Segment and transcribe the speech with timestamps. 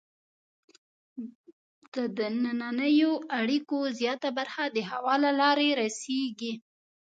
[1.93, 6.53] د دنننیو اړیکو زیاته برخه د هوا له لارې رسیږي.